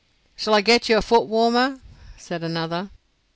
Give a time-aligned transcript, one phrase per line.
[0.35, 1.79] —"Shall I get you a foot warmer?"
[2.17, 2.89] said another.